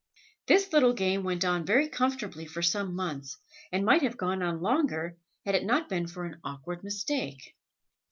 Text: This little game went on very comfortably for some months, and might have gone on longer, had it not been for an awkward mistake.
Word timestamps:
This 0.47 0.73
little 0.73 0.93
game 0.93 1.21
went 1.21 1.45
on 1.45 1.63
very 1.63 1.87
comfortably 1.87 2.47
for 2.47 2.63
some 2.63 2.95
months, 2.95 3.37
and 3.71 3.85
might 3.85 4.01
have 4.01 4.17
gone 4.17 4.41
on 4.41 4.59
longer, 4.59 5.15
had 5.45 5.53
it 5.53 5.63
not 5.63 5.89
been 5.89 6.07
for 6.07 6.25
an 6.25 6.39
awkward 6.43 6.83
mistake. 6.83 7.55